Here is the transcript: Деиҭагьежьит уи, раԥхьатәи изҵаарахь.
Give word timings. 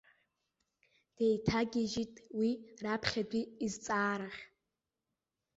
Деиҭагьежьит 1.15 2.13
уи, 2.37 2.51
раԥхьатәи 2.83 3.43
изҵаарахь. 3.65 4.41